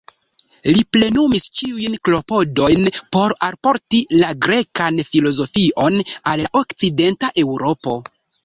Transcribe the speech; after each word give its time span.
Li 0.77 0.83
plenumis 0.95 1.43
ĉiujn 1.57 1.97
klopodojn 2.07 2.89
por 3.17 3.35
alporti 3.49 4.01
la 4.23 4.33
grekan 4.47 4.99
filozofion 5.13 6.03
al 6.33 6.45
la 6.47 6.53
Okcidenta 6.65 7.35
Eŭropo. 7.45 7.97